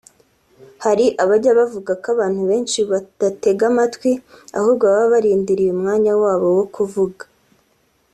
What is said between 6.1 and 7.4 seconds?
wabo wo kuvuga